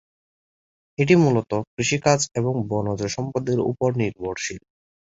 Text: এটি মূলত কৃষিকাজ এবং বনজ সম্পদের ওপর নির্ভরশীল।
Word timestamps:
এটি 0.99 1.15
মূলত 1.15 1.51
কৃষিকাজ 1.73 2.19
এবং 2.35 2.53
বনজ 2.69 3.01
সম্পদের 3.15 3.59
ওপর 3.71 3.89
নির্ভরশীল। 4.01 4.61